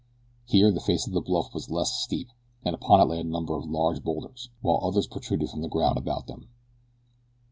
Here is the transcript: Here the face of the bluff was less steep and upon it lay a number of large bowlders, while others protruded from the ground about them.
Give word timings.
Here 0.45 0.71
the 0.71 0.81
face 0.81 1.05
of 1.05 1.13
the 1.13 1.21
bluff 1.21 1.53
was 1.53 1.69
less 1.69 1.93
steep 2.01 2.29
and 2.65 2.73
upon 2.73 3.01
it 3.01 3.03
lay 3.03 3.19
a 3.19 3.23
number 3.23 3.55
of 3.55 3.69
large 3.69 4.01
bowlders, 4.01 4.49
while 4.61 4.79
others 4.81 5.05
protruded 5.05 5.51
from 5.51 5.61
the 5.61 5.67
ground 5.69 5.95
about 5.99 6.25
them. 6.25 6.49